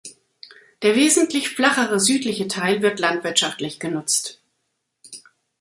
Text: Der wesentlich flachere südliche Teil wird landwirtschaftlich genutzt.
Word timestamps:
Der 0.81 0.95
wesentlich 0.95 1.49
flachere 1.49 1.99
südliche 1.99 2.47
Teil 2.47 2.81
wird 2.81 2.97
landwirtschaftlich 2.99 3.79
genutzt. 3.79 4.41